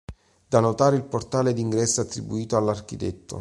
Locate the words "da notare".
0.47-0.95